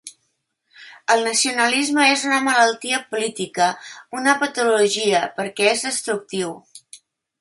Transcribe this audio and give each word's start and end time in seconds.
El 1.15 1.19
nacionalisme 1.25 2.07
és 2.13 2.23
una 2.29 2.39
malaltia 2.47 3.01
política, 3.11 3.67
una 4.21 4.37
patologia, 4.45 5.21
perquè 5.39 5.69
és 5.75 5.89
destructiu. 5.91 6.57